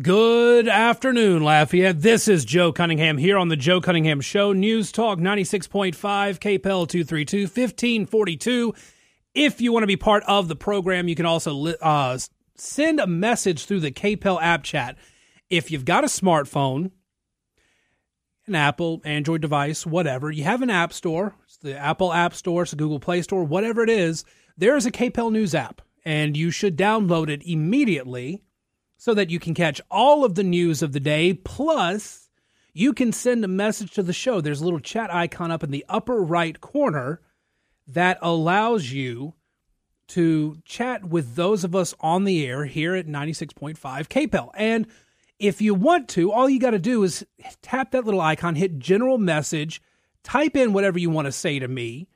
[0.00, 2.02] Good afternoon, Lafayette.
[2.02, 4.52] This is Joe Cunningham here on the Joe Cunningham Show.
[4.52, 8.74] News Talk 96.5, KPEL 232, 1542.
[9.34, 12.16] If you want to be part of the program, you can also uh,
[12.54, 14.96] send a message through the KPEL app chat.
[15.50, 16.92] If you've got a smartphone,
[18.46, 22.62] an Apple, Android device, whatever, you have an app store, it's the Apple App Store,
[22.62, 24.24] it's the Google Play Store, whatever it is,
[24.56, 28.44] there is a KPEL News app, and you should download it immediately
[28.98, 31.32] so that you can catch all of the news of the day.
[31.32, 32.28] Plus,
[32.74, 34.40] you can send a message to the show.
[34.40, 37.20] There's a little chat icon up in the upper right corner
[37.86, 39.34] that allows you
[40.08, 44.50] to chat with those of us on the air here at 96.5 KPEL.
[44.54, 44.86] And
[45.38, 47.24] if you want to, all you got to do is
[47.62, 49.80] tap that little icon, hit general message,
[50.24, 52.08] type in whatever you want to say to me,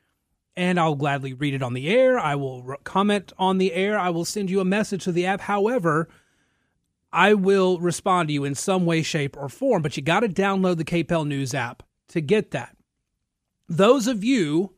[0.56, 2.18] and I'll gladly read it on the air.
[2.18, 3.98] I will comment on the air.
[3.98, 5.42] I will send you a message to the app.
[5.42, 6.08] However,
[7.12, 9.82] I will respond to you in some way, shape, or form.
[9.82, 12.76] But you got to download the KPEL News app to get that.
[13.68, 14.74] Those of you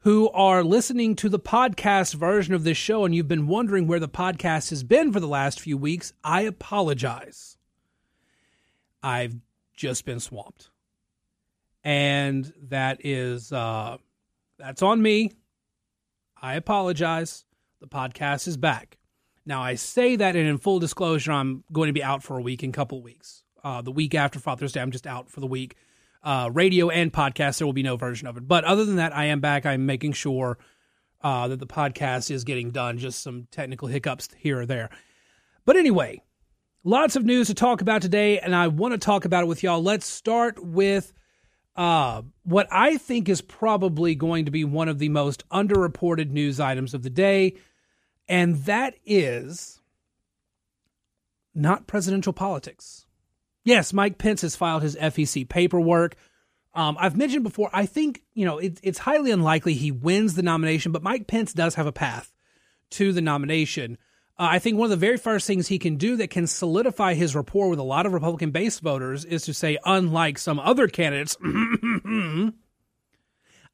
[0.00, 3.98] who are listening to the podcast version of this show and you've been wondering where
[3.98, 7.56] the podcast has been for the last few weeks, I apologize.
[9.02, 9.34] I've
[9.76, 10.70] just been swamped.
[11.82, 13.98] And that is uh
[14.58, 15.32] that's on me.
[16.40, 17.44] I apologize.
[17.80, 18.98] The podcast is back.
[19.46, 22.42] Now, I say that, and in full disclosure, I'm going to be out for a
[22.42, 23.44] week in a couple weeks.
[23.62, 25.76] Uh, the week after Father's Day, I'm just out for the week.
[26.22, 28.48] Uh, radio and podcast, there will be no version of it.
[28.48, 29.64] But other than that, I am back.
[29.64, 30.58] I'm making sure
[31.22, 32.98] uh, that the podcast is getting done.
[32.98, 34.90] Just some technical hiccups here or there.
[35.64, 36.22] But anyway,
[36.82, 39.62] lots of news to talk about today, and I want to talk about it with
[39.62, 39.82] y'all.
[39.82, 41.12] Let's start with
[41.76, 46.58] uh, what I think is probably going to be one of the most underreported news
[46.58, 47.54] items of the day
[48.28, 49.80] and that is
[51.54, 53.06] not presidential politics.
[53.64, 56.16] Yes, Mike Pence has filed his FEC paperwork.
[56.74, 60.42] Um, I've mentioned before, I think, you know, it, it's highly unlikely he wins the
[60.42, 62.32] nomination, but Mike Pence does have a path
[62.90, 63.98] to the nomination.
[64.38, 67.14] Uh, I think one of the very first things he can do that can solidify
[67.14, 70.86] his rapport with a lot of Republican base voters is to say, unlike some other
[70.86, 71.36] candidates,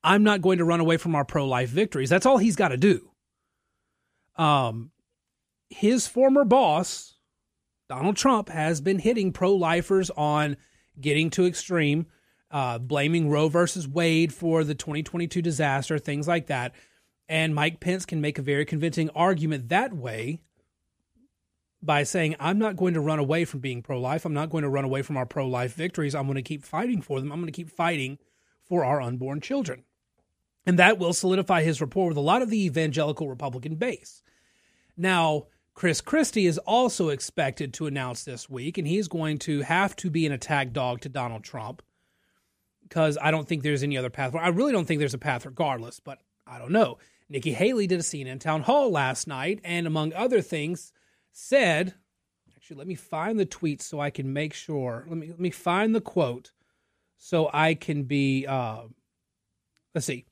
[0.04, 2.08] I'm not going to run away from our pro life victories.
[2.08, 3.11] That's all he's got to do.
[4.36, 4.90] Um,
[5.70, 7.14] his former boss,
[7.88, 10.56] Donald Trump, has been hitting pro lifers on
[11.00, 12.06] getting too extreme,
[12.50, 16.74] uh, blaming Roe versus Wade for the 2022 disaster, things like that.
[17.28, 20.40] And Mike Pence can make a very convincing argument that way
[21.82, 24.24] by saying, I'm not going to run away from being pro life.
[24.24, 26.14] I'm not going to run away from our pro life victories.
[26.14, 27.32] I'm going to keep fighting for them.
[27.32, 28.18] I'm going to keep fighting
[28.62, 29.84] for our unborn children.
[30.64, 34.22] And that will solidify his rapport with a lot of the evangelical Republican base.
[34.96, 39.96] Now, Chris Christie is also expected to announce this week, and he's going to have
[39.96, 41.82] to be an attack dog to Donald Trump
[42.82, 44.34] because I don't think there's any other path.
[44.34, 46.98] I really don't think there's a path regardless, but I don't know.
[47.30, 50.92] Nikki Haley did a CNN town hall last night, and among other things,
[51.32, 51.94] said,
[52.54, 55.06] actually, let me find the tweet so I can make sure.
[55.08, 56.52] Let me let me find the quote
[57.16, 58.46] so I can be.
[58.46, 58.82] Uh,
[59.94, 60.26] let's see.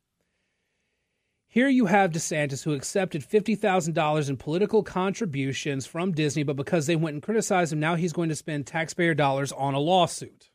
[1.52, 6.94] Here you have DeSantis, who accepted $50,000 in political contributions from Disney, but because they
[6.94, 10.50] went and criticized him, now he's going to spend taxpayer dollars on a lawsuit.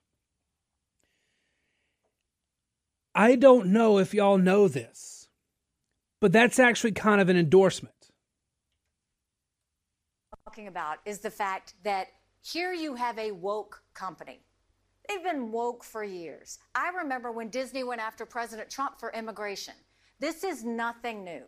[3.14, 5.28] I don't know if y'all know this,
[6.22, 7.94] but that's actually kind of an endorsement.
[10.46, 12.08] Talking about is the fact that
[12.42, 14.46] here you have a woke company.
[15.10, 16.58] They've been woke for years.
[16.74, 19.74] I remember when Disney went after President Trump for immigration.
[20.20, 21.44] This is nothing new.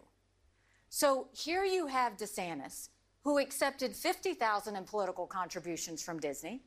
[0.90, 2.90] So here you have DeSantis,
[3.24, 6.62] who accepted 50,000 in political contributions from Disney.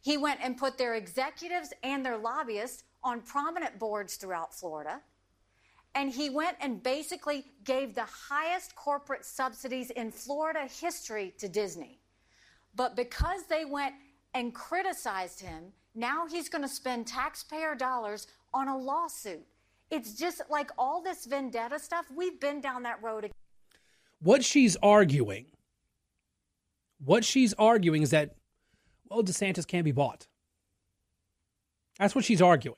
[0.00, 5.00] He went and put their executives and their lobbyists on prominent boards throughout Florida.
[5.94, 11.98] And he went and basically gave the highest corporate subsidies in Florida history to Disney.
[12.76, 13.94] But because they went
[14.34, 19.44] and criticized him, now he's going to spend taxpayer dollars on a lawsuit.
[19.90, 22.06] It's just like all this vendetta stuff.
[22.14, 23.30] We've been down that road.
[24.20, 25.46] What she's arguing,
[27.02, 28.34] what she's arguing is that,
[29.08, 30.26] well, DeSantis can't be bought.
[31.98, 32.76] That's what she's arguing.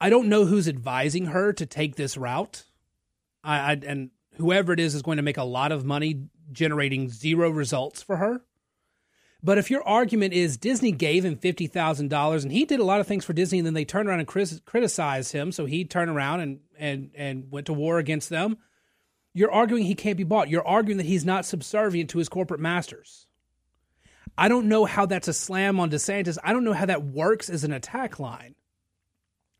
[0.00, 2.64] I don't know who's advising her to take this route.
[3.42, 7.08] I, I and whoever it is is going to make a lot of money generating
[7.08, 8.42] zero results for her.
[9.42, 13.06] But if your argument is Disney gave him $50,000 and he did a lot of
[13.06, 16.40] things for Disney and then they turned around and criticized him, so he turned around
[16.40, 18.56] and, and, and went to war against them,
[19.34, 20.48] you're arguing he can't be bought.
[20.48, 23.26] You're arguing that he's not subservient to his corporate masters.
[24.38, 26.38] I don't know how that's a slam on DeSantis.
[26.42, 28.54] I don't know how that works as an attack line.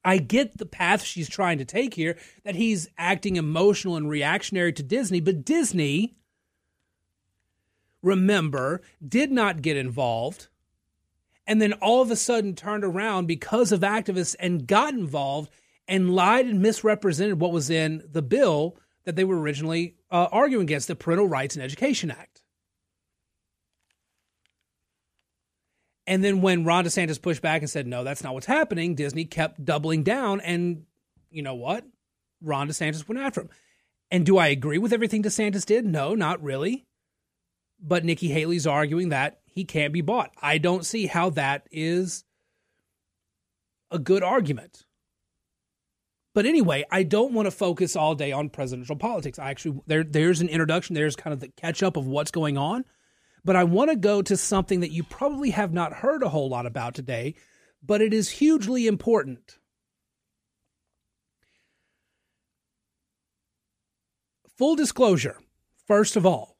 [0.05, 4.73] I get the path she's trying to take here, that he's acting emotional and reactionary
[4.75, 6.17] to Disney, but Disney,
[8.07, 10.49] remember, did not get involved
[11.47, 15.51] and then all of a sudden turned around because of activists and got involved
[15.87, 20.65] and lied and misrepresented what was in the bill that they were originally uh, arguing
[20.65, 22.43] against the Parental Rights and Education Act.
[26.09, 29.25] And then when Ron DeSantis pushed back and said, no, that's not what's happening, Disney
[29.25, 30.41] kept doubling down.
[30.41, 30.85] And
[31.31, 31.85] you know what?
[32.41, 33.51] Ron DeSantis went after him.
[34.11, 35.85] And do I agree with everything DeSantis did?
[35.85, 36.87] No, not really.
[37.81, 40.33] But Nikki Haley's arguing that he can't be bought.
[40.41, 42.25] I don't see how that is
[43.91, 44.85] a good argument.
[46.35, 49.39] But anyway, I don't want to focus all day on presidential politics.
[49.39, 52.59] I actually there there's an introduction, there's kind of the catch up of what's going
[52.59, 52.85] on.
[53.43, 56.51] But I want to go to something that you probably have not heard a whole
[56.51, 57.37] lot about today,
[57.83, 59.59] but it is hugely important.
[64.59, 65.39] Full disclosure,
[65.87, 66.56] first of all,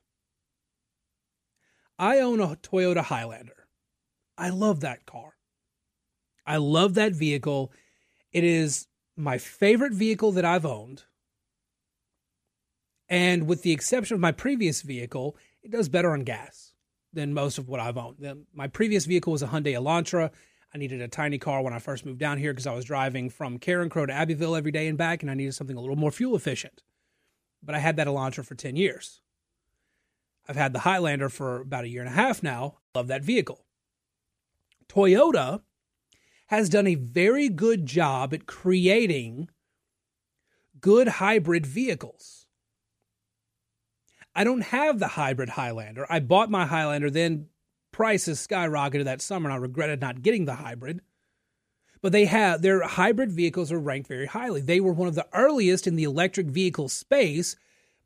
[1.99, 3.69] I own a Toyota Highlander.
[4.37, 5.35] I love that car.
[6.47, 7.73] I love that vehicle.
[8.33, 11.05] It is my favorite vehicle that I've owned.
[13.09, 16.73] And with the exception of my previous vehicle, it does better on gas
[17.13, 18.47] than most of what I've owned.
[18.53, 20.31] My previous vehicle was a Hyundai Elantra.
[20.75, 23.31] I needed a tiny car when I first moved down here because I was driving
[23.31, 26.11] from Carencro to Abbeville every day and back, and I needed something a little more
[26.11, 26.83] fuel efficient.
[27.63, 29.23] But I had that Elantra for 10 years.
[30.49, 32.79] I've had the Highlander for about a year and a half now.
[32.95, 33.65] Love that vehicle.
[34.89, 35.63] Toyota
[36.47, 39.49] has done a very good job at creating
[40.81, 42.47] good hybrid vehicles.
[44.35, 46.07] I don't have the hybrid Highlander.
[46.09, 47.49] I bought my Highlander, then
[47.91, 51.01] prices skyrocketed that summer, and I regretted not getting the hybrid.
[52.03, 54.61] But they have their hybrid vehicles are ranked very highly.
[54.61, 57.57] They were one of the earliest in the electric vehicle space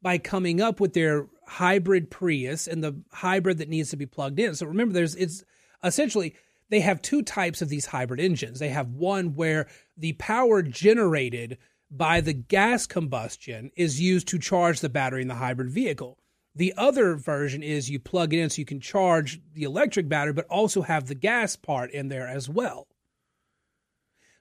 [0.01, 4.39] by coming up with their hybrid Prius and the hybrid that needs to be plugged
[4.39, 4.55] in.
[4.55, 5.45] So remember, there's it's
[5.83, 6.37] essentially
[6.69, 8.61] they have two types of these hybrid engines.
[8.61, 9.67] They have one where
[9.97, 11.59] the power generated
[11.91, 16.19] by the gas combustion is used to charge the battery in the hybrid vehicle.
[16.55, 20.33] The other version is you plug it in so you can charge the electric battery,
[20.33, 22.87] but also have the gas part in there as well.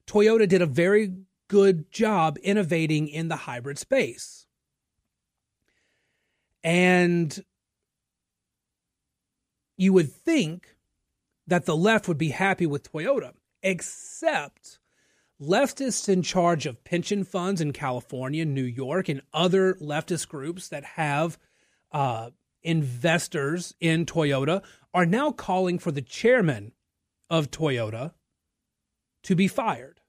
[0.06, 1.14] Toyota did a very
[1.48, 4.46] good job innovating in the hybrid space.
[6.64, 7.44] And
[9.78, 10.76] you would think
[11.48, 13.34] that the left would be happy with Toyota,
[13.64, 14.80] except
[15.42, 20.84] leftists in charge of pension funds in California, New York, and other leftist groups that
[20.84, 21.38] have
[21.92, 22.30] uh,
[22.62, 24.62] investors in Toyota
[24.94, 26.74] are now calling for the chairman
[27.30, 28.14] of Toyota
[29.24, 30.02] to be fired.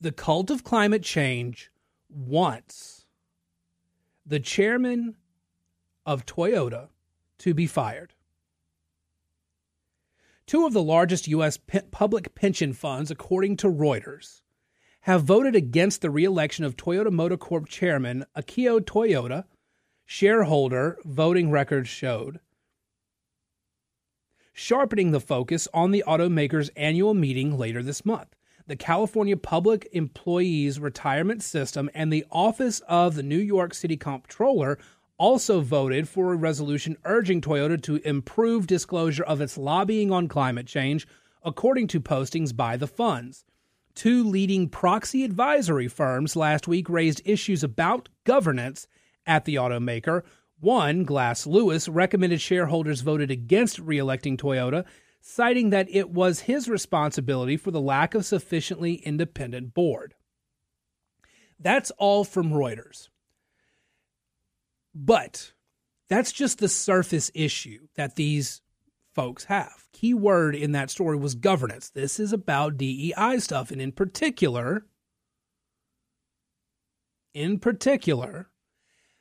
[0.00, 1.70] The cult of climate change
[2.08, 3.01] wants
[4.24, 5.16] the chairman
[6.06, 6.88] of Toyota
[7.38, 8.14] to be fired.
[10.46, 11.58] Two of the largest U.S.
[11.90, 14.42] public pension funds, according to Reuters,
[15.02, 19.44] have voted against the reelection of Toyota Motor Corp chairman Akio Toyoda,
[20.04, 22.40] shareholder voting records showed.
[24.52, 30.78] Sharpening the focus on the automaker's annual meeting later this month, the California Public Employees
[30.78, 34.78] Retirement System and the Office of the New York City Comptroller
[35.18, 40.66] also voted for a resolution urging Toyota to improve disclosure of its lobbying on climate
[40.66, 41.06] change,
[41.44, 43.44] according to postings by the funds.
[43.94, 48.86] Two leading proxy advisory firms last week raised issues about governance
[49.26, 50.22] at the automaker.
[50.60, 54.84] One, Glass Lewis, recommended shareholders voted against re-electing Toyoda,
[55.22, 60.14] citing that it was his responsibility for the lack of sufficiently independent board.
[61.58, 63.08] That's all from Reuters.
[64.94, 65.52] But
[66.08, 68.60] that's just the surface issue that these
[69.14, 69.86] folks have.
[69.92, 71.90] Key word in that story was governance.
[71.90, 73.70] This is about DEI stuff.
[73.70, 74.86] And in particular,
[77.32, 78.50] in particular,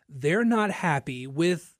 [0.10, 1.76] they're not happy with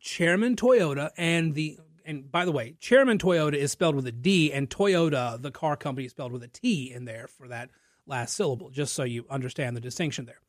[0.00, 4.52] Chairman Toyoda and the and by the way, Chairman Toyoda is spelled with a D
[4.52, 7.70] and Toyota, the car company, is spelled with a T in there for that
[8.06, 10.40] last syllable, just so you understand the distinction there.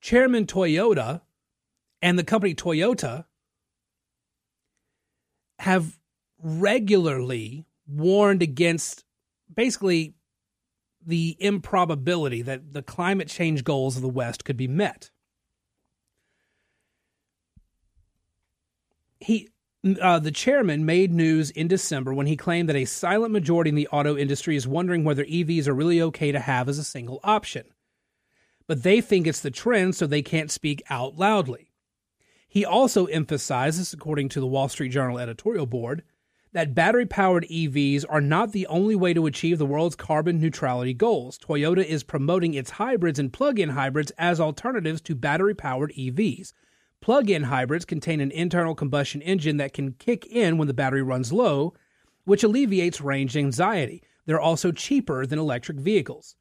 [0.00, 1.22] Chairman Toyoda
[2.02, 3.24] and the company Toyota
[5.58, 5.98] have
[6.38, 9.04] regularly warned against
[9.52, 10.14] basically
[11.06, 15.10] the improbability that the climate change goals of the West could be met.
[19.24, 19.48] he
[20.00, 23.74] uh, the chairman made news in December when he claimed that a silent majority in
[23.74, 27.20] the auto industry is wondering whether EVs are really okay to have as a single
[27.22, 27.64] option.
[28.66, 31.70] But they think it's the trend, so they can't speak out loudly.
[32.48, 36.02] He also emphasizes, according to the Wall Street Journal editorial board,
[36.52, 40.94] that battery powered EVs are not the only way to achieve the world's carbon neutrality
[40.94, 41.36] goals.
[41.36, 46.52] Toyota is promoting its hybrids and plug in hybrids as alternatives to battery powered EVs.
[47.04, 51.02] Plug in hybrids contain an internal combustion engine that can kick in when the battery
[51.02, 51.74] runs low,
[52.24, 54.02] which alleviates range anxiety.
[54.24, 56.34] They're also cheaper than electric vehicles.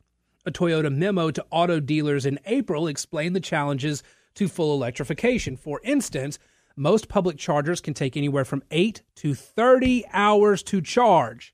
[0.45, 4.03] A Toyota memo to auto dealers in April explained the challenges
[4.35, 5.57] to full electrification.
[5.57, 6.39] For instance,
[6.77, 11.53] most public chargers can take anywhere from 8 to 30 hours to charge.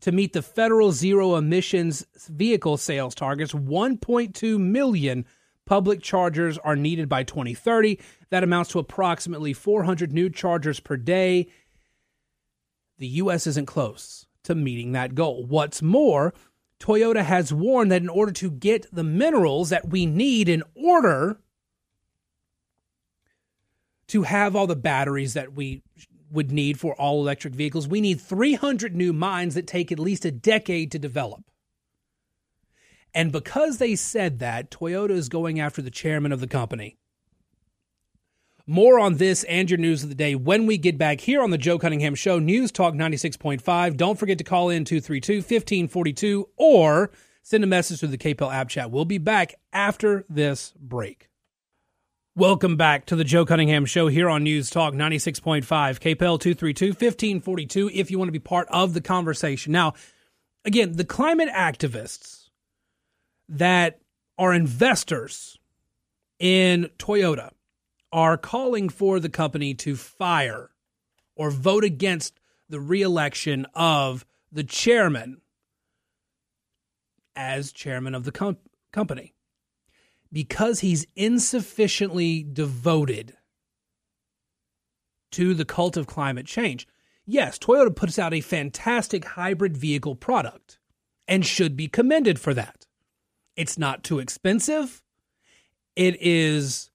[0.00, 5.26] To meet the federal zero emissions vehicle sales targets, 1.2 million
[5.66, 7.98] public chargers are needed by 2030.
[8.30, 11.48] That amounts to approximately 400 new chargers per day.
[12.98, 13.46] The U.S.
[13.46, 15.44] isn't close to meeting that goal.
[15.44, 16.34] What's more,
[16.80, 21.38] Toyota has warned that in order to get the minerals that we need in order
[24.08, 25.82] to have all the batteries that we
[26.30, 30.24] would need for all electric vehicles, we need 300 new mines that take at least
[30.24, 31.44] a decade to develop.
[33.14, 36.98] And because they said that, Toyota is going after the chairman of the company.
[38.68, 41.50] More on this and your news of the day when we get back here on
[41.50, 43.96] the Joe Cunningham Show, News Talk 96.5.
[43.96, 47.12] Don't forget to call in 232 1542 or
[47.44, 48.90] send a message through the KPEL app chat.
[48.90, 51.28] We'll be back after this break.
[52.34, 57.90] Welcome back to the Joe Cunningham Show here on News Talk 96.5, KPEL 232 1542,
[57.94, 59.70] if you want to be part of the conversation.
[59.70, 59.94] Now,
[60.64, 62.48] again, the climate activists
[63.48, 64.00] that
[64.36, 65.56] are investors
[66.40, 67.52] in Toyota
[68.12, 70.70] are calling for the company to fire
[71.34, 75.40] or vote against the reelection of the chairman
[77.34, 78.56] as chairman of the com-
[78.92, 79.34] company
[80.32, 83.34] because he's insufficiently devoted
[85.32, 86.86] to the cult of climate change.
[87.26, 90.78] Yes, Toyota puts out a fantastic hybrid vehicle product
[91.28, 92.86] and should be commended for that.
[93.56, 95.02] It's not too expensive.
[95.94, 96.90] It is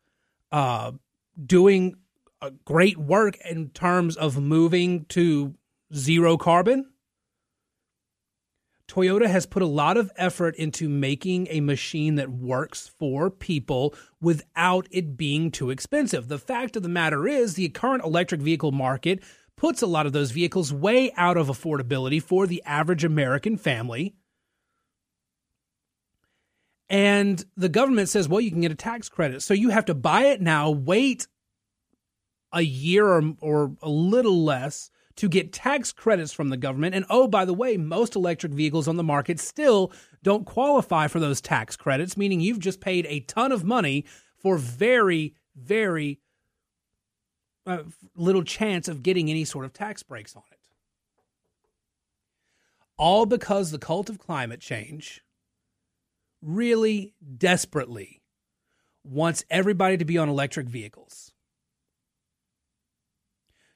[0.51, 0.91] uh,
[1.43, 1.95] doing
[2.65, 5.55] great work in terms of moving to
[5.93, 6.85] zero carbon.
[8.87, 13.95] Toyota has put a lot of effort into making a machine that works for people
[14.19, 16.27] without it being too expensive.
[16.27, 19.23] The fact of the matter is, the current electric vehicle market
[19.55, 24.13] puts a lot of those vehicles way out of affordability for the average American family.
[26.91, 29.41] And the government says, well, you can get a tax credit.
[29.41, 31.25] So you have to buy it now, wait
[32.51, 36.93] a year or, or a little less to get tax credits from the government.
[36.93, 41.21] And oh, by the way, most electric vehicles on the market still don't qualify for
[41.21, 44.03] those tax credits, meaning you've just paid a ton of money
[44.37, 46.19] for very, very
[47.65, 47.83] uh,
[48.17, 50.59] little chance of getting any sort of tax breaks on it.
[52.97, 55.21] All because the cult of climate change
[56.41, 58.21] really desperately
[59.03, 61.31] wants everybody to be on electric vehicles.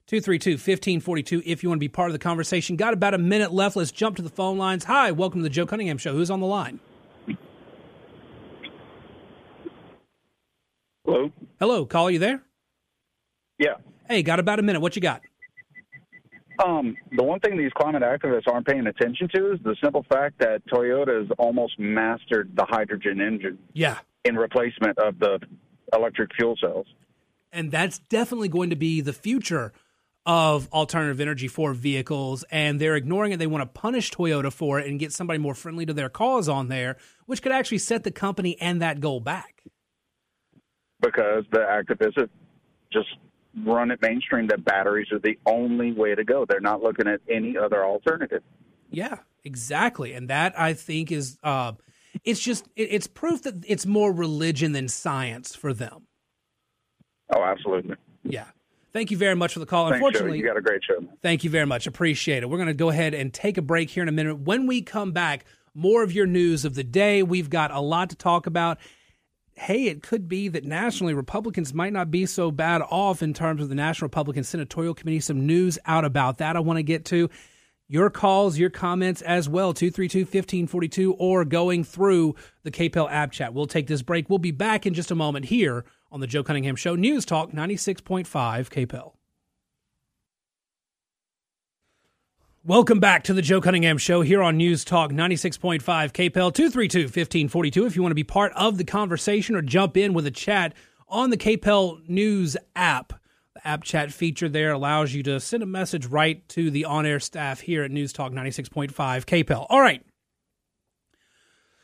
[0.07, 2.75] 232 1542 if you want to be part of the conversation.
[2.75, 3.75] Got about a minute left.
[3.75, 4.84] Let's jump to the phone lines.
[4.84, 6.13] Hi, welcome to the Joe Cunningham Show.
[6.13, 6.79] Who's on the line?
[11.05, 11.31] Hello?
[11.60, 12.43] Hello, caller, you there?
[13.57, 13.75] Yeah.
[14.07, 14.79] Hey, got about a minute.
[14.79, 15.22] What you got?
[16.63, 20.39] Um, the one thing these climate activists aren't paying attention to is the simple fact
[20.39, 23.57] that Toyota has almost mastered the hydrogen engine.
[23.74, 24.00] Yeah.
[24.24, 25.39] In replacement of the
[25.93, 26.88] electric fuel cells.
[27.51, 29.74] And that's definitely going to be the future
[30.25, 32.43] of alternative energy for vehicles.
[32.50, 33.38] And they're ignoring it.
[33.38, 36.50] They want to punish Toyota for it and get somebody more friendly to their cause
[36.50, 36.97] on there,
[37.27, 39.63] which could actually set the company and that goal back.
[41.01, 42.29] Because the activists have
[42.91, 43.09] just
[43.63, 46.45] run it mainstream that batteries are the only way to go.
[46.47, 48.43] They're not looking at any other alternative.
[48.89, 50.13] Yeah, exactly.
[50.13, 51.74] And that I think is uh,
[52.24, 56.07] it's just it, it's proof that it's more religion than science for them.
[57.33, 57.95] Oh, absolutely.
[58.24, 58.45] Yeah.
[58.93, 59.89] Thank you very much for the call.
[59.89, 60.43] Thanks, Unfortunately, Joe.
[60.43, 61.05] you got a great show.
[61.21, 61.85] Thank you very much.
[61.85, 62.50] Appreciate it.
[62.50, 64.39] We're going to go ahead and take a break here in a minute.
[64.39, 65.43] When we come back,
[65.75, 67.21] more of your news of the day.
[67.21, 68.79] We've got a lot to talk about
[69.55, 73.62] hey, it could be that nationally Republicans might not be so bad off in terms
[73.62, 75.21] of the National Republican Senatorial Committee.
[75.21, 77.29] Some news out about that I want to get to.
[77.88, 83.53] Your calls, your comments as well, 232 1542, or going through the KPEL app chat.
[83.53, 84.29] We'll take this break.
[84.29, 87.51] We'll be back in just a moment here on the Joe Cunningham Show, News Talk
[87.51, 89.14] 96.5 KPEL.
[92.67, 97.86] Welcome back to the Joe Cunningham Show here on News Talk 96.5 KPEL 232 1542.
[97.86, 100.74] If you want to be part of the conversation or jump in with a chat
[101.07, 103.13] on the KPEL News app,
[103.53, 107.05] the app chat feature there allows you to send a message right to the on
[107.05, 109.67] air staff here at News Talk 96.5 KPEL.
[109.69, 110.03] All right.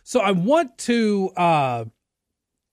[0.02, 1.30] So I want to.
[1.38, 1.86] Uh,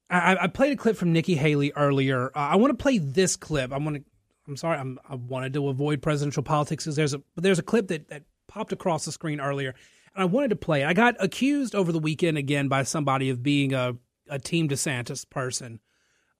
[0.08, 2.28] I, I played a clip from Nikki Haley earlier.
[2.28, 3.70] Uh, I want to play this clip.
[3.70, 4.04] I want to
[4.48, 7.62] I'm sorry, I'm, I wanted to avoid presidential politics because there's a but there's a
[7.62, 9.74] clip that, that popped across the screen earlier,
[10.14, 10.84] and I wanted to play.
[10.84, 13.96] I got accused over the weekend again by somebody of being a
[14.28, 15.80] a Team DeSantis person.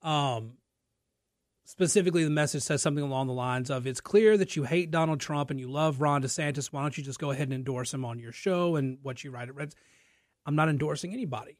[0.01, 0.53] Um,
[1.65, 5.19] specifically, the message says something along the lines of, "It's clear that you hate Donald
[5.19, 6.73] Trump and you love Ron DeSantis.
[6.73, 9.31] Why don't you just go ahead and endorse him on your show and what you
[9.31, 9.75] write at Reds?"
[10.45, 11.59] I'm not endorsing anybody.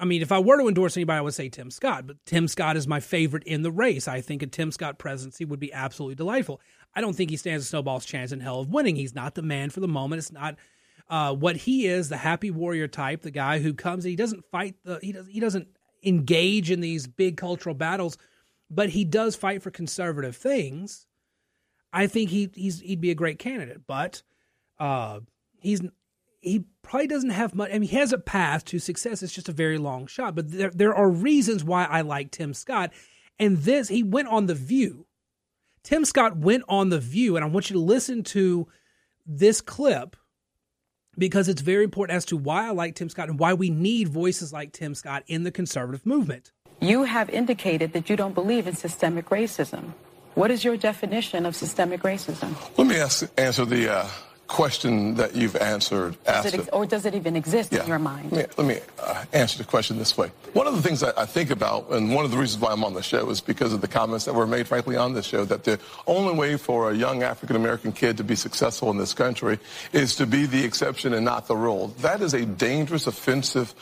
[0.00, 2.46] I mean, if I were to endorse anybody, I would say Tim Scott, but Tim
[2.46, 4.06] Scott is my favorite in the race.
[4.06, 6.60] I think a Tim Scott presidency would be absolutely delightful.
[6.94, 8.96] I don't think he stands a snowball's chance in hell of winning.
[8.96, 10.18] He's not the man for the moment.
[10.20, 10.56] It's not
[11.08, 14.44] uh, what he is, the happy warrior type, the guy who comes, and he doesn't
[14.50, 15.68] fight, the, he, does, he doesn't
[16.02, 18.18] engage in these big cultural battles,
[18.70, 21.06] but he does fight for conservative things.
[21.92, 24.22] I think he, he's, he'd be a great candidate, but
[24.78, 25.20] uh,
[25.60, 25.82] he's
[26.40, 27.70] he probably doesn't have much.
[27.70, 29.22] I mean, he has a path to success.
[29.22, 30.34] It's just a very long shot.
[30.34, 32.92] But there, there are reasons why I like Tim Scott.
[33.38, 35.06] And this, he went on The View.
[35.82, 37.36] Tim Scott went on The View.
[37.36, 38.68] And I want you to listen to
[39.26, 40.16] this clip
[41.16, 44.08] because it's very important as to why I like Tim Scott and why we need
[44.08, 46.52] voices like Tim Scott in the conservative movement.
[46.80, 49.94] You have indicated that you don't believe in systemic racism.
[50.34, 52.54] What is your definition of systemic racism?
[52.78, 54.08] Let me ask, answer the uh,
[54.48, 56.16] question that you've answered.
[56.24, 57.82] Does it, or does it even exist yeah.
[57.82, 58.32] in your mind?
[58.32, 60.32] Let me, let me uh, answer the question this way.
[60.54, 62.82] One of the things that I think about, and one of the reasons why I'm
[62.82, 65.44] on the show, is because of the comments that were made, frankly, on this show,
[65.44, 69.14] that the only way for a young African American kid to be successful in this
[69.14, 69.58] country
[69.92, 71.88] is to be the exception and not the rule.
[72.00, 73.74] That is a dangerous, offensive,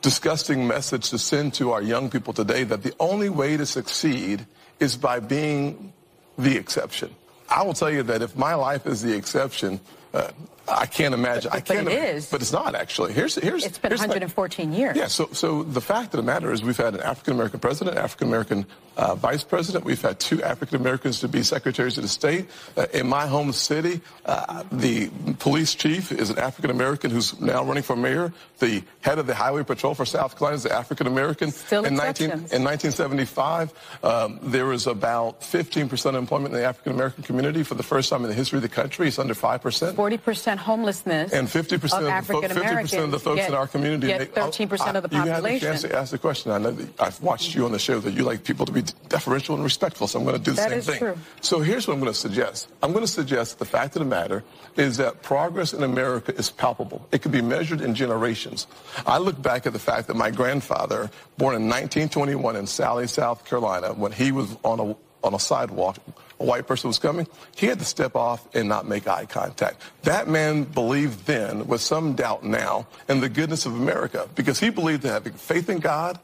[0.00, 4.46] disgusting message to send to our young people today that the only way to succeed
[4.80, 5.92] is by being
[6.38, 7.14] the exception.
[7.48, 9.80] I will tell you that if my life is the exception,
[10.14, 10.30] uh,
[10.68, 11.50] I can't imagine.
[11.50, 11.84] But, I can't.
[11.84, 12.30] But it is.
[12.30, 13.12] But it's not actually.
[13.12, 13.64] Here's here's.
[13.64, 14.96] It's been here's 114 my, years.
[14.96, 15.06] Yeah.
[15.06, 18.28] So so the fact of the matter is, we've had an African American president, African
[18.28, 19.84] American uh, vice president.
[19.84, 22.46] We've had two African Americans to be secretaries of the state.
[22.76, 27.64] Uh, in my home city, uh, the police chief is an African American who's now
[27.64, 28.32] running for mayor.
[28.58, 31.50] The head of the highway patrol for South Carolina is an African American.
[31.50, 33.72] Still in, 19, in 1975,
[34.02, 38.22] um, there was about 15% employment in the African American community for the first time
[38.22, 39.08] in the history of the country.
[39.08, 39.92] It's under 5%.
[39.94, 44.06] 40% homelessness and 50 percent of, African Americans of the folks get, in our community
[44.08, 45.44] get 13 percent of the population.
[45.44, 46.52] You had a chance to ask the question.
[46.52, 49.54] I know I've watched you on the show that you like people to be deferential
[49.54, 50.98] and respectful, so I'm going to do the that same is thing.
[50.98, 51.18] True.
[51.40, 52.68] So here's what I'm going to suggest.
[52.82, 54.44] I'm going to suggest the fact of the matter
[54.76, 57.06] is that progress in America is palpable.
[57.12, 58.66] It can be measured in generations.
[59.06, 63.44] I look back at the fact that my grandfather, born in 1921 in Salley, South
[63.44, 65.96] Carolina, when he was on a on a sidewalk
[66.40, 69.80] a white person was coming, he had to step off and not make eye contact.
[70.02, 74.70] That man believed then, with some doubt now, in the goodness of America because he
[74.70, 76.18] believed that having faith in God,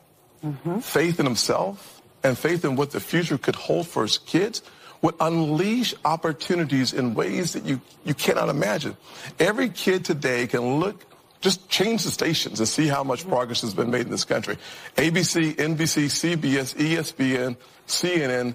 [0.44, 0.81] mm-hmm.
[0.81, 4.62] faith in himself, and faith in what the future could hold for his kids
[5.03, 8.96] would unleash opportunities in ways that you, you cannot imagine.
[9.38, 11.07] Every kid today can look
[11.40, 14.59] just change the stations and see how much progress has been made in this country.
[14.96, 18.55] ABC, NBC, CBS, ESPN, CNN,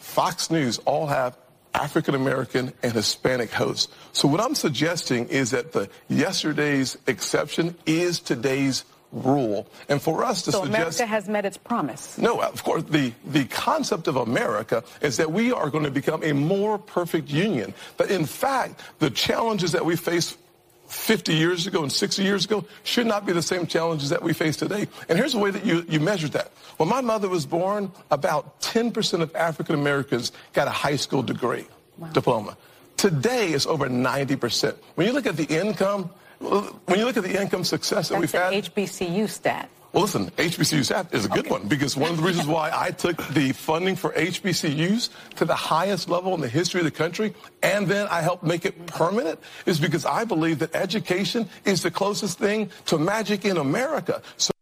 [0.00, 1.36] Fox News all have
[1.72, 3.92] African American and Hispanic hosts.
[4.12, 9.66] So what I'm suggesting is that the yesterday's exception is today's rule.
[9.88, 12.18] And for us to so suggest America has met its promise.
[12.18, 16.22] No, of course the the concept of America is that we are going to become
[16.24, 17.74] a more perfect union.
[17.96, 20.36] But in fact, the challenges that we face
[20.90, 24.32] 50 years ago and 60 years ago should not be the same challenges that we
[24.32, 24.88] face today.
[25.08, 26.50] And here's the way that you, you measure that.
[26.78, 31.66] When my mother was born, about 10% of African Americans got a high school degree,
[31.96, 32.08] wow.
[32.08, 32.56] diploma.
[32.96, 34.74] Today it's over 90%.
[34.96, 38.32] When you look at the income, when you look at the income success that That's
[38.32, 38.74] we've had.
[38.74, 39.70] HBCU stat.
[39.92, 41.50] Well, listen, HBCUs is a good okay.
[41.50, 45.54] one because one of the reasons why I took the funding for HBCUs to the
[45.54, 49.40] highest level in the history of the country and then I helped make it permanent
[49.66, 54.22] is because I believe that education is the closest thing to magic in America.
[54.36, 54.52] So,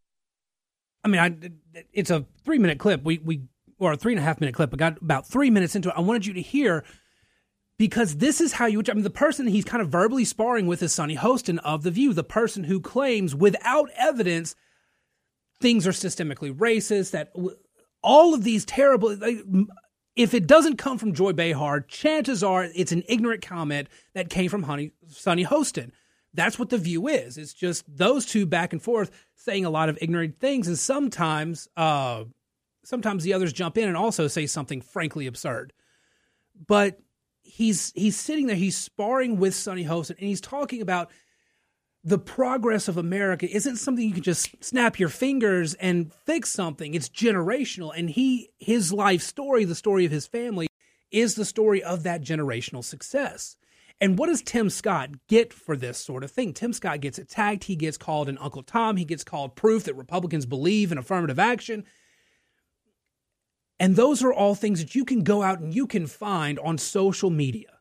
[1.04, 3.04] I mean, I, it's a three minute clip.
[3.04, 3.42] We, we,
[3.78, 4.72] or a three and a half minute clip.
[4.72, 5.94] I got about three minutes into it.
[5.94, 6.84] I wanted you to hear
[7.78, 10.82] because this is how you, I mean, the person he's kind of verbally sparring with
[10.82, 14.56] is Sunny Hostin of The View, the person who claims without evidence–
[15.60, 17.32] things are systemically racist, that
[18.02, 19.38] all of these terrible, like,
[20.16, 24.48] if it doesn't come from Joy Behar, chances are it's an ignorant comment that came
[24.48, 25.92] from Honey, Sunny Hostin.
[26.34, 27.38] That's what the view is.
[27.38, 31.68] It's just those two back and forth saying a lot of ignorant things, and sometimes,
[31.76, 32.24] uh,
[32.84, 35.72] sometimes the others jump in and also say something frankly absurd.
[36.66, 37.00] But
[37.42, 41.10] he's he's sitting there, he's sparring with Sunny Hostin, and he's talking about
[42.08, 46.94] the progress of America isn't something you can just snap your fingers and fix something.
[46.94, 47.92] It's generational.
[47.94, 50.68] And he, his life story, the story of his family,
[51.10, 53.56] is the story of that generational success.
[54.00, 56.54] And what does Tim Scott get for this sort of thing?
[56.54, 57.64] Tim Scott gets attacked.
[57.64, 58.96] He gets called an Uncle Tom.
[58.96, 61.84] He gets called proof that Republicans believe in affirmative action.
[63.78, 66.78] And those are all things that you can go out and you can find on
[66.78, 67.77] social media.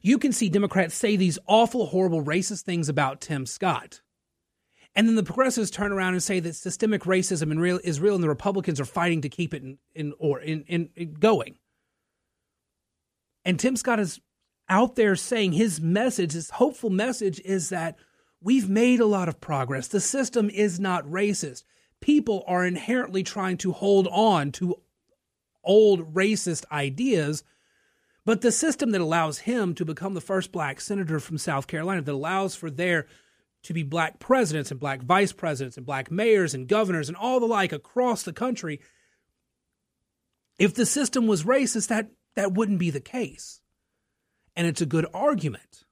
[0.00, 4.00] You can see Democrats say these awful, horrible, racist things about Tim Scott.
[4.94, 8.14] And then the progressives turn around and say that systemic racism in real, is real
[8.14, 11.56] and the Republicans are fighting to keep it in, in or in, in going.
[13.44, 14.20] And Tim Scott is
[14.68, 17.96] out there saying his message, his hopeful message is that
[18.40, 19.88] we've made a lot of progress.
[19.88, 21.64] The system is not racist.
[22.00, 24.76] People are inherently trying to hold on to
[25.64, 27.44] old racist ideas
[28.24, 32.02] but the system that allows him to become the first black senator from South Carolina,
[32.02, 33.06] that allows for there
[33.64, 37.40] to be black presidents and black vice presidents and black mayors and governors and all
[37.40, 38.80] the like across the country,
[40.58, 43.60] if the system was racist, that, that wouldn't be the case.
[44.54, 45.84] And it's a good argument.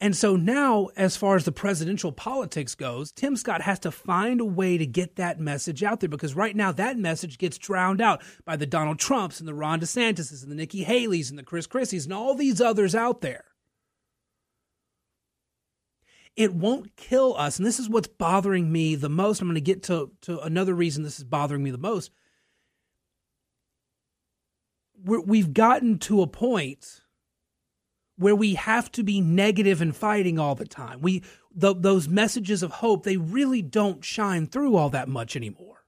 [0.00, 4.40] And so now, as far as the presidential politics goes, Tim Scott has to find
[4.40, 8.00] a way to get that message out there because right now that message gets drowned
[8.00, 11.42] out by the Donald Trumps and the Ron DeSantis and the Nikki Haley's and the
[11.42, 13.44] Chris Christie's and all these others out there.
[16.36, 17.58] It won't kill us.
[17.58, 19.40] And this is what's bothering me the most.
[19.40, 22.12] I'm going to get to, to another reason this is bothering me the most.
[25.04, 27.00] We're, we've gotten to a point
[28.18, 31.00] where we have to be negative and fighting all the time.
[31.00, 31.22] We
[31.54, 35.84] the, those messages of hope they really don't shine through all that much anymore.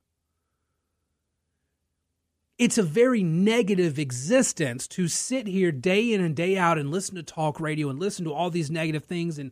[2.56, 7.16] It's a very negative existence to sit here day in and day out and listen
[7.16, 9.50] to talk radio and listen to all these negative things and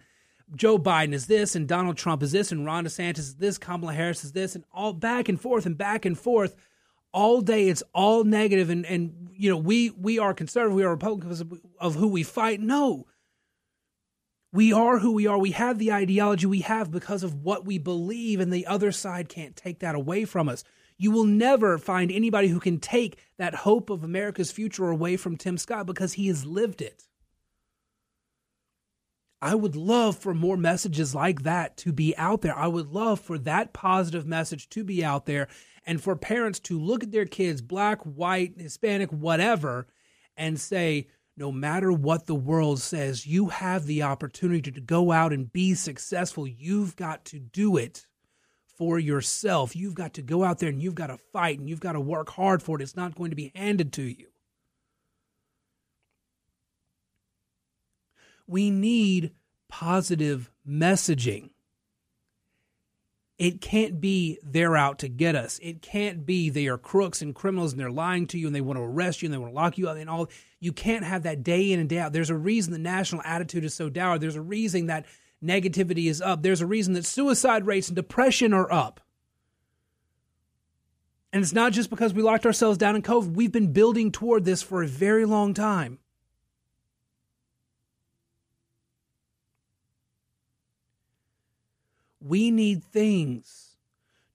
[0.54, 3.92] Joe Biden is this and Donald Trump is this and Ron DeSantis is this, Kamala
[3.92, 6.54] Harris is this and all back and forth and back and forth
[7.18, 10.90] all day it's all negative and and you know we we are conservative we are
[10.90, 12.60] republicans of, of who we fight.
[12.60, 13.06] No.
[14.52, 15.36] We are who we are.
[15.36, 19.28] We have the ideology we have because of what we believe and the other side
[19.28, 20.62] can't take that away from us.
[20.96, 25.36] You will never find anybody who can take that hope of america's future away from
[25.36, 27.08] tim scott because he has lived it.
[29.42, 32.56] I would love for more messages like that to be out there.
[32.56, 35.48] I would love for that positive message to be out there
[35.88, 39.86] and for parents to look at their kids, black, white, Hispanic, whatever,
[40.36, 45.32] and say, no matter what the world says, you have the opportunity to go out
[45.32, 46.46] and be successful.
[46.46, 48.06] You've got to do it
[48.76, 49.74] for yourself.
[49.74, 52.00] You've got to go out there and you've got to fight and you've got to
[52.00, 52.82] work hard for it.
[52.82, 54.26] It's not going to be handed to you.
[58.46, 59.32] We need
[59.70, 61.48] positive messaging.
[63.38, 65.60] It can't be they're out to get us.
[65.62, 68.60] It can't be they are crooks and criminals and they're lying to you and they
[68.60, 70.28] want to arrest you and they want to lock you up and all.
[70.58, 72.12] You can't have that day in and day out.
[72.12, 74.18] There's a reason the national attitude is so dour.
[74.18, 75.06] There's a reason that
[75.42, 76.42] negativity is up.
[76.42, 79.00] There's a reason that suicide rates and depression are up.
[81.32, 83.34] And it's not just because we locked ourselves down in COVID.
[83.34, 86.00] We've been building toward this for a very long time.
[92.20, 93.76] We need things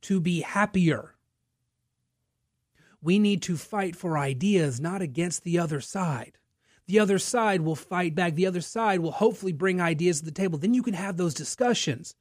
[0.01, 1.15] to be happier.
[3.01, 6.37] We need to fight for ideas, not against the other side.
[6.87, 8.35] The other side will fight back.
[8.35, 10.57] The other side will hopefully bring ideas to the table.
[10.57, 12.15] Then you can have those discussions.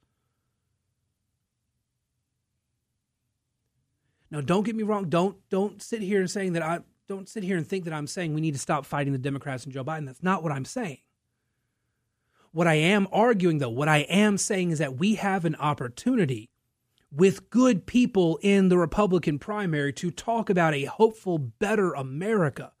[4.31, 5.09] Now, don't get me wrong.
[5.09, 8.07] Don't don't sit here and saying that I don't sit here and think that I'm
[8.07, 10.05] saying we need to stop fighting the Democrats and Joe Biden.
[10.05, 10.99] That's not what I'm saying.
[12.53, 16.51] What I am arguing, though, what I am saying is that we have an opportunity
[17.11, 22.71] with good people in the Republican primary to talk about a hopeful, better America,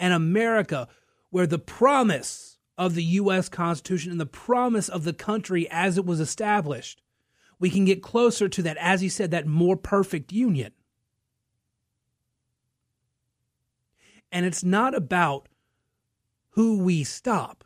[0.00, 0.88] an America
[1.30, 3.48] where the promise of the U.S.
[3.48, 7.00] Constitution and the promise of the country as it was established,
[7.60, 10.72] we can get closer to that, as he said, that more perfect union.
[14.32, 15.48] And it's not about
[16.50, 17.64] who we stop.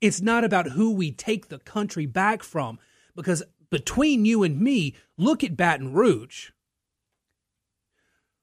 [0.00, 2.78] It's not about who we take the country back from,
[3.16, 6.50] because between you and me, look at Baton Rouge.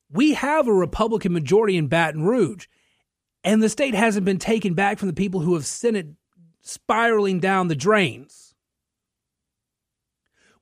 [0.09, 2.67] We have a Republican majority in Baton Rouge,
[3.43, 6.07] and the state hasn't been taken back from the people who have sent it
[6.61, 8.53] spiraling down the drains.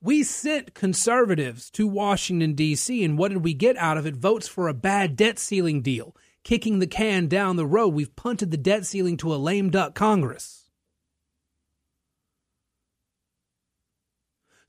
[0.00, 4.16] We sent conservatives to Washington, D.C., and what did we get out of it?
[4.16, 7.94] Votes for a bad debt ceiling deal, kicking the can down the road.
[7.94, 10.63] We've punted the debt ceiling to a lame duck Congress.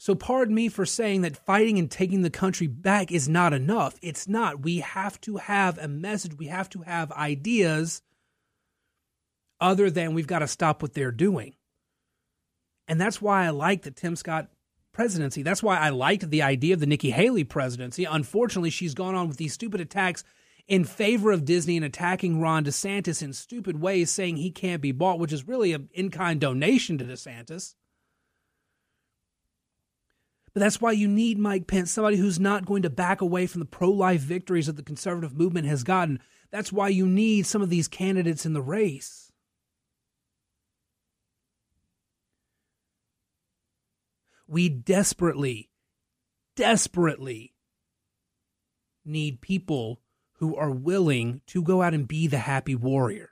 [0.06, 3.98] So, pardon me for saying that fighting and taking the country back is not enough.
[4.04, 4.62] It's not.
[4.62, 8.04] We have to have a message, we have to have ideas
[9.60, 11.56] other than we've got to stop what they're doing.
[12.88, 14.50] And that's why I like the Tim Scott
[14.92, 15.42] presidency.
[15.42, 18.04] That's why I liked the idea of the Nikki Haley presidency.
[18.04, 20.24] Unfortunately, she's gone on with these stupid attacks
[20.68, 24.92] in favor of Disney and attacking Ron DeSantis in stupid ways, saying he can't be
[24.92, 27.74] bought, which is really an in kind donation to DeSantis.
[30.56, 33.60] But that's why you need Mike Pence, somebody who's not going to back away from
[33.60, 36.22] the pro life victories that the conservative movement has gotten.
[36.50, 39.34] That's why you need some of these candidates in the race.
[44.48, 45.72] We desperately,
[46.56, 47.54] desperately
[49.04, 50.00] need people
[50.38, 53.32] who are willing to go out and be the happy warrior.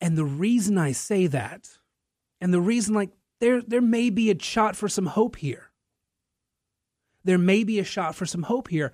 [0.00, 1.68] And the reason I say that,
[2.40, 3.10] and the reason like
[3.40, 5.70] there there may be a shot for some hope here.
[7.24, 8.92] There may be a shot for some hope here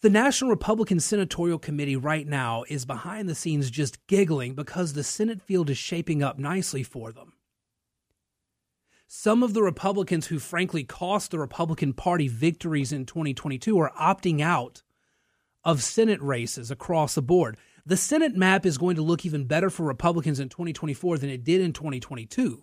[0.00, 5.02] the National Republican Senatorial Committee right now is behind the scenes just giggling because the
[5.02, 7.32] Senate field is shaping up nicely for them.
[9.08, 14.40] Some of the Republicans who frankly cost the Republican Party victories in 2022 are opting
[14.40, 14.84] out
[15.64, 17.56] of Senate races across the board.
[17.88, 21.42] The Senate map is going to look even better for Republicans in 2024 than it
[21.42, 22.62] did in 2022.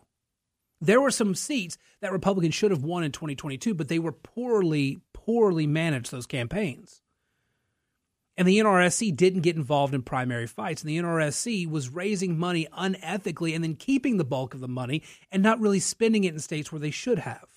[0.80, 5.00] There were some seats that Republicans should have won in 2022, but they were poorly,
[5.14, 7.02] poorly managed, those campaigns.
[8.38, 10.84] And the NRSC didn't get involved in primary fights.
[10.84, 15.02] And the NRSC was raising money unethically and then keeping the bulk of the money
[15.32, 17.55] and not really spending it in states where they should have.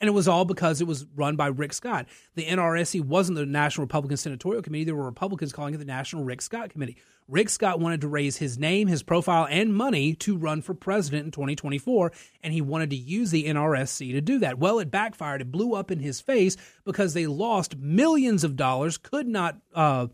[0.00, 2.06] And it was all because it was run by Rick Scott.
[2.34, 4.84] The NRSC wasn't the National Republican Senatorial Committee.
[4.84, 6.96] There were Republicans calling it the National Rick Scott Committee.
[7.26, 11.24] Rick Scott wanted to raise his name, his profile, and money to run for president
[11.24, 14.58] in 2024, and he wanted to use the NRSC to do that.
[14.58, 15.40] Well, it backfired.
[15.40, 19.58] It blew up in his face because they lost millions of dollars, could not.
[19.74, 20.08] Uh,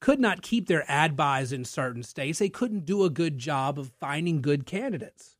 [0.00, 2.38] could not keep their ad buys in certain states.
[2.38, 5.36] They couldn't do a good job of finding good candidates.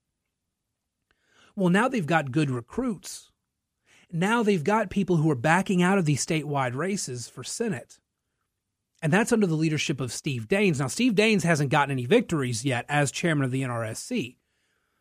[1.57, 3.30] Well, now they've got good recruits.
[4.12, 7.99] Now they've got people who are backing out of these statewide races for Senate.
[9.03, 10.79] And that's under the leadership of Steve Daines.
[10.79, 14.37] Now, Steve Daines hasn't gotten any victories yet as chairman of the NRSC,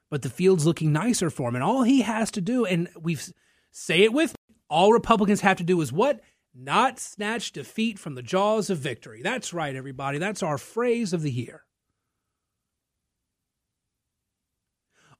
[0.09, 1.55] but the field's looking nicer for him.
[1.55, 3.31] And all he has to do, and we've
[3.71, 4.35] say it with
[4.69, 6.21] all Republicans have to do is what?
[6.53, 9.21] Not snatch defeat from the jaws of victory.
[9.21, 10.17] That's right, everybody.
[10.17, 11.63] That's our phrase of the year.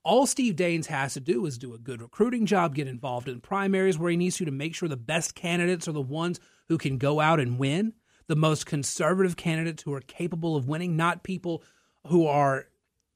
[0.03, 3.41] All Steve Daines has to do is do a good recruiting job, get involved in
[3.41, 6.77] primaries where he needs to to make sure the best candidates are the ones who
[6.77, 7.93] can go out and win
[8.27, 11.63] the most conservative candidates who are capable of winning, not people
[12.07, 12.67] who are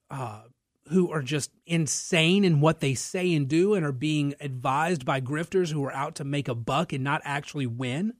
[0.09, 0.41] uh,
[0.89, 5.21] who are just insane in what they say and do and are being advised by
[5.21, 8.13] grifters who are out to make a buck and not actually win.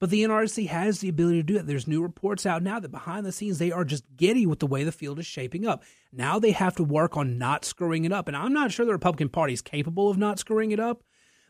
[0.00, 1.66] But the NRC has the ability to do that.
[1.66, 4.66] There's new reports out now that behind the scenes they are just giddy with the
[4.66, 5.82] way the field is shaping up.
[6.12, 8.28] Now they have to work on not screwing it up.
[8.28, 11.02] And I'm not sure the Republican Party is capable of not screwing it up.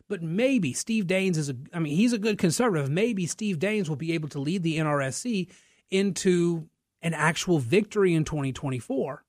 [0.07, 2.89] But maybe Steve Daines is a, I mean, he's a good conservative.
[2.89, 5.47] Maybe Steve Daines will be able to lead the NRSC
[5.91, 6.67] into
[7.03, 9.23] an actual victory in 2024.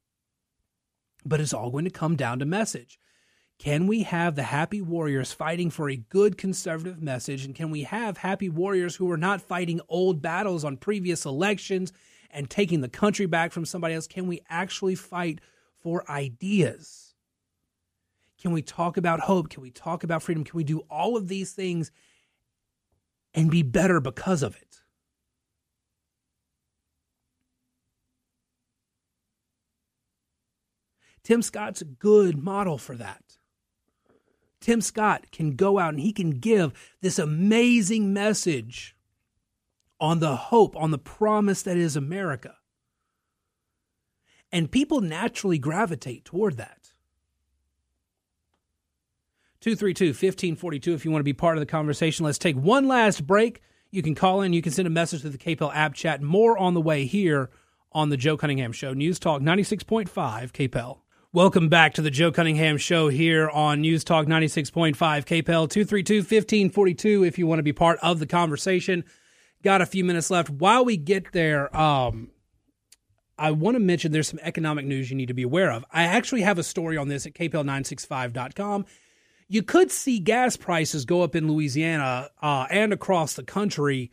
[1.27, 2.99] But it's all going to come down to message.
[3.61, 7.45] Can we have the happy warriors fighting for a good conservative message?
[7.45, 11.93] And can we have happy warriors who are not fighting old battles on previous elections
[12.31, 14.07] and taking the country back from somebody else?
[14.07, 15.43] Can we actually fight
[15.77, 17.13] for ideas?
[18.41, 19.51] Can we talk about hope?
[19.51, 20.43] Can we talk about freedom?
[20.43, 21.91] Can we do all of these things
[23.35, 24.81] and be better because of it?
[31.23, 33.37] Tim Scott's a good model for that.
[34.61, 38.95] Tim Scott can go out and he can give this amazing message
[39.99, 42.57] on the hope, on the promise that is America.
[44.53, 46.93] And people naturally gravitate toward that.
[49.61, 52.25] 232 1542 if you want to be part of the conversation.
[52.25, 53.61] Let's take one last break.
[53.91, 56.23] You can call in, you can send a message to the KPEL app chat.
[56.23, 57.51] More on the way here
[57.93, 58.95] on the Joe Cunningham Show.
[58.95, 60.09] News Talk 96.5
[60.53, 60.99] KPEL.
[61.33, 67.23] Welcome back to the Joe Cunningham Show here on News Talk 96.5 KPEL 232 1542
[67.23, 69.05] if you want to be part of the conversation.
[69.63, 70.51] Got a few minutes left.
[70.51, 72.33] While we get there, um,
[73.39, 75.85] I want to mention there's some economic news you need to be aware of.
[75.93, 78.87] I actually have a story on this at kpel965.com.
[79.47, 84.11] You could see gas prices go up in Louisiana uh, and across the country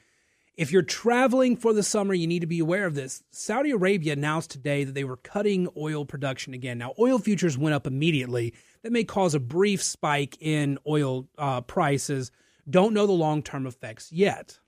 [0.58, 3.24] if you're traveling for the summer, you need to be aware of this.
[3.30, 6.80] Saudi Arabia announced today that they were cutting oil production again.
[6.80, 8.56] Now, oil futures went up immediately.
[8.82, 12.32] That may cause a brief spike in oil uh, prices.
[12.68, 14.60] Don't know the long term effects yet.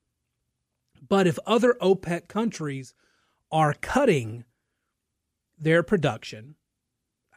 [1.07, 2.93] But if other OPEC countries
[3.51, 4.45] are cutting
[5.57, 6.55] their production,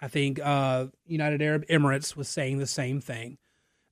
[0.00, 3.38] I think uh, United Arab Emirates was saying the same thing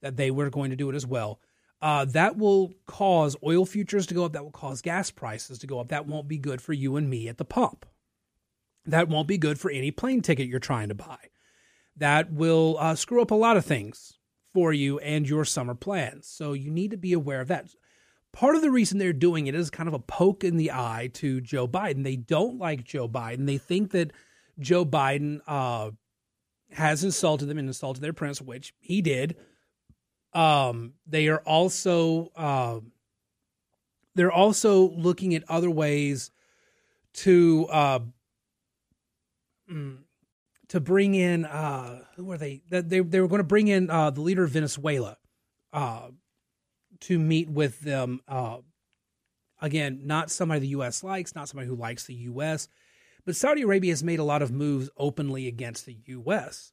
[0.03, 1.41] that they were going to do it as well
[1.83, 4.33] uh, that will cause oil futures to go up.
[4.33, 5.89] That will cause gas prices to go up.
[5.89, 7.87] That won't be good for you and me at the pump.
[8.87, 11.19] That won't be good for any plane ticket you're trying to buy.
[11.97, 14.19] That will uh, screw up a lot of things
[14.53, 16.27] for you and your summer plans.
[16.27, 17.69] So you need to be aware of that.
[18.33, 21.11] Part of the reason they're doing it is kind of a poke in the eye
[21.15, 22.05] to Joe Biden.
[22.05, 23.47] They don't like Joe Biden.
[23.47, 24.13] They think that
[24.59, 25.91] Joe Biden uh,
[26.73, 29.37] has insulted them and insulted their prince, which he did
[30.33, 32.81] um, they are also uh,
[34.15, 36.31] they're also looking at other ways
[37.15, 38.01] to uh,
[39.71, 39.99] mm,
[40.69, 42.63] to bring in uh, who were they?
[42.69, 45.17] They they were going to bring in uh, the leader of Venezuela
[45.73, 46.09] uh,
[47.01, 48.21] to meet with them.
[48.29, 48.59] Uh,
[49.61, 51.03] again, not somebody the U.S.
[51.03, 52.69] likes, not somebody who likes the U.S.
[53.27, 56.73] But Saudi Arabia has made a lot of moves openly against the U.S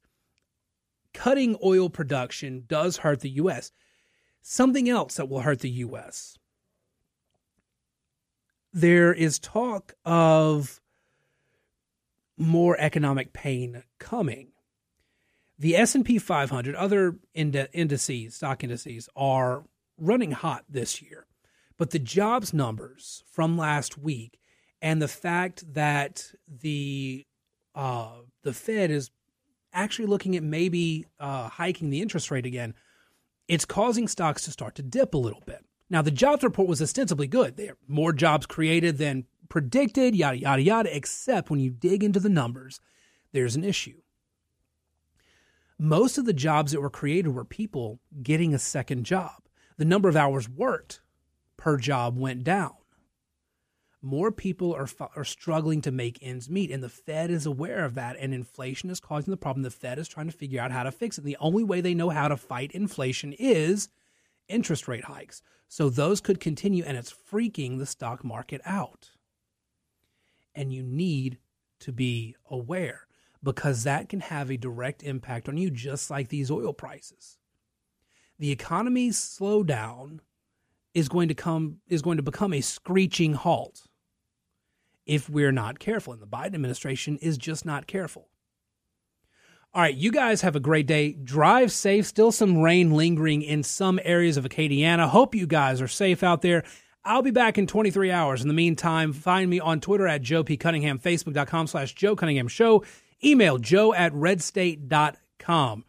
[1.17, 3.71] cutting oil production does hurt the U.S.
[4.43, 6.37] Something else that will hurt the U.S.
[8.71, 10.79] There is talk of
[12.37, 14.49] more economic pain coming.
[15.57, 19.63] The S&P 500, other indices, stock indices are
[19.97, 21.25] running hot this year.
[21.79, 24.39] But the jobs numbers from last week
[24.83, 27.25] and the fact that the
[27.73, 29.09] uh, the Fed is
[29.77, 32.73] actually looking at maybe uh, hiking the interest rate again,
[33.47, 35.63] it's causing stocks to start to dip a little bit.
[35.89, 37.55] Now, the jobs report was ostensibly good.
[37.55, 42.19] There are more jobs created than predicted, yada, yada, yada, except when you dig into
[42.19, 42.81] the numbers,
[43.31, 44.01] there's an issue.
[45.79, 49.43] Most of the jobs that were created were people getting a second job.
[49.77, 51.01] The number of hours worked
[51.55, 52.73] per job went down
[54.01, 57.95] more people are are struggling to make ends meet and the Fed is aware of
[57.95, 59.63] that and inflation is causing the problem.
[59.63, 61.21] The Fed is trying to figure out how to fix it.
[61.21, 63.89] And the only way they know how to fight inflation is
[64.47, 65.41] interest rate hikes.
[65.67, 69.11] So those could continue and it's freaking the stock market out.
[70.55, 71.39] And you need
[71.79, 73.07] to be aware
[73.43, 77.37] because that can have a direct impact on you just like these oil prices.
[78.39, 80.19] The economy's slowdown
[80.97, 83.87] is going to come is going to become a screeching halt
[85.05, 86.11] if we're not careful.
[86.11, 88.29] And the Biden administration is just not careful.
[89.75, 91.11] All right, you guys have a great day.
[91.11, 92.07] Drive safe.
[92.07, 95.07] Still some rain lingering in some areas of Acadiana.
[95.07, 96.63] Hope you guys are safe out there.
[97.05, 98.41] I'll be back in 23 hours.
[98.41, 100.57] In the meantime, find me on Twitter at Joe P.
[100.57, 102.83] Cunningham, Facebook.com slash Joe Cunningham Show,
[103.23, 105.85] email joe at redstate.com.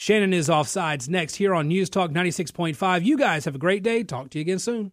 [0.00, 3.04] Shannon is offsides next here on News Talk 96.5.
[3.04, 4.04] You guys have a great day.
[4.04, 4.92] Talk to you again soon.